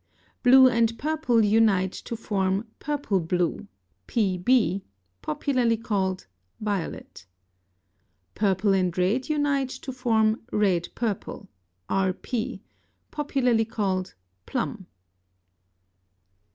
Blue 0.41 0.67
and 0.67 0.97
purple 0.97 1.45
unite 1.45 1.91
to 1.93 2.15
form 2.15 2.65
purple 2.79 3.19
blue 3.19 3.67
(PB), 4.07 4.81
popularly 5.21 5.77
called 5.77 6.25
violet. 6.59 7.27
Purple 8.33 8.73
and 8.73 8.97
red 8.97 9.29
unite 9.29 9.69
to 9.69 9.91
form 9.91 10.41
red 10.51 10.87
purple 10.95 11.49
(RP), 11.87 12.61
popularly 13.11 13.65
called 13.65 14.15
plum. 14.47 14.87